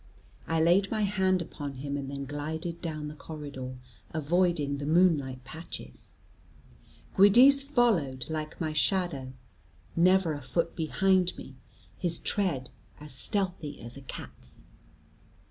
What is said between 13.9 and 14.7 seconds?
a cat's.